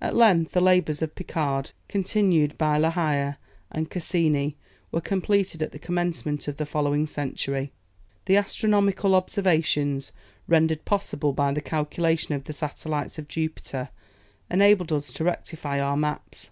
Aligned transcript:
At 0.00 0.16
length 0.16 0.52
the 0.52 0.62
labours 0.62 1.02
of 1.02 1.14
Picard, 1.14 1.72
continued 1.86 2.56
by 2.56 2.78
La 2.78 2.88
Hire 2.92 3.36
and 3.70 3.90
Cassini, 3.90 4.56
were 4.90 5.02
completed 5.02 5.62
at 5.62 5.72
the 5.72 5.78
commencement 5.78 6.48
of 6.48 6.56
the 6.56 6.64
following 6.64 7.06
century. 7.06 7.72
The 8.24 8.38
astronomical 8.38 9.14
observations, 9.14 10.12
rendered 10.48 10.86
possible 10.86 11.34
by 11.34 11.52
the 11.52 11.60
calculation 11.60 12.34
of 12.34 12.44
the 12.44 12.54
satellites 12.54 13.18
of 13.18 13.28
Jupiter, 13.28 13.90
enabled 14.50 14.94
us 14.94 15.12
to 15.12 15.24
rectify 15.24 15.78
our 15.78 15.98
maps. 15.98 16.44